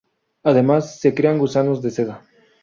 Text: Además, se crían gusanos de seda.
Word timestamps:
Además, 0.41 0.99
se 0.99 1.13
crían 1.13 1.37
gusanos 1.37 1.83
de 1.83 1.91
seda. 1.91 2.23